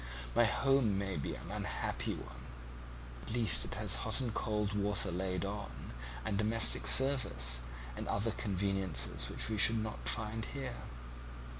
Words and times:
My 0.33 0.45
home 0.45 0.97
may 0.97 1.15
be 1.15 1.35
an 1.35 1.51
unhappy 1.51 2.15
one, 2.15 2.47
but 3.19 3.29
at 3.29 3.35
least 3.35 3.65
it 3.65 3.75
has 3.75 3.97
hot 3.97 4.19
and 4.19 4.33
cold 4.33 4.73
water 4.73 5.11
laid 5.11 5.45
on, 5.45 5.93
and 6.25 6.39
domestic 6.39 6.87
service, 6.87 7.61
and 7.95 8.07
other 8.07 8.31
conveniences 8.31 9.29
which 9.29 9.47
we 9.47 9.59
shouldn't 9.59 10.09
find 10.09 10.45
here. 10.45 10.73